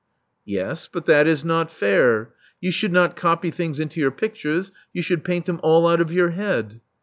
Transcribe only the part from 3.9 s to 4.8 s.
your pictures: